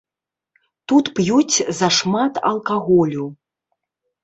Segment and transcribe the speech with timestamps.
[0.91, 3.31] Тут п'юць зашмат алкаголю.